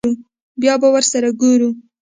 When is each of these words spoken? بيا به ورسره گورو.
بيا 0.61 0.73
به 0.81 0.87
ورسره 0.93 1.29
گورو. 1.41 1.69